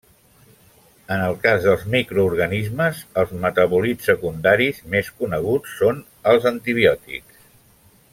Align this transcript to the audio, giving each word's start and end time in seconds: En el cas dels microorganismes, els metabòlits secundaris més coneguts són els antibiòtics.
En 1.15 1.19
el 1.25 1.35
cas 1.43 1.65
dels 1.65 1.83
microorganismes, 1.95 3.01
els 3.23 3.35
metabòlits 3.45 4.09
secundaris 4.13 4.81
més 4.95 5.13
coneguts 5.21 5.77
són 5.83 6.01
els 6.33 6.49
antibiòtics. 6.53 7.45